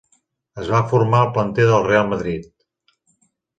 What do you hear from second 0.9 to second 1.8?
formar al planter